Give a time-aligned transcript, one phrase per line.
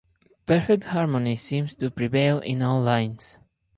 [0.47, 3.37] Perfect harmony seems to prevail in all lines.